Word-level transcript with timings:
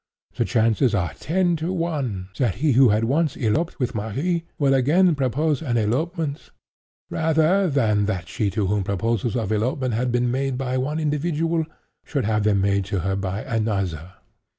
The 0.35 0.45
chances 0.45 0.95
are 0.95 1.13
ten 1.13 1.55
to 1.57 1.71
one, 1.71 2.29
that 2.39 2.55
he 2.55 2.71
who 2.71 2.89
had 2.89 3.03
once 3.03 3.37
eloped 3.37 3.77
with 3.79 3.93
Marie, 3.93 4.45
would 4.57 4.73
again 4.73 5.13
propose 5.13 5.61
an 5.61 5.77
elopement, 5.77 6.49
rather 7.11 7.69
than 7.69 8.07
that 8.07 8.27
she 8.27 8.49
to 8.49 8.65
whom 8.65 8.83
proposals 8.83 9.35
of 9.35 9.51
elopement 9.51 9.93
had 9.93 10.11
been 10.11 10.31
made 10.31 10.57
by 10.57 10.75
one 10.79 10.99
individual, 10.99 11.67
should 12.03 12.25
have 12.25 12.43
them 12.45 12.61
made 12.61 12.85
to 12.85 13.01
her 13.01 13.15
by 13.15 13.43
another. 13.43 14.13